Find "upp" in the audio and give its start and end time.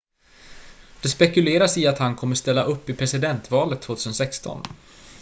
2.63-2.89